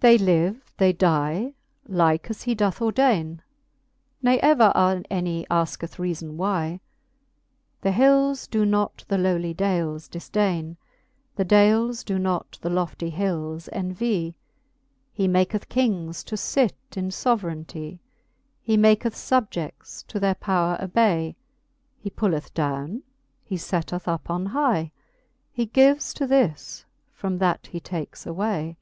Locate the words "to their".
20.08-20.34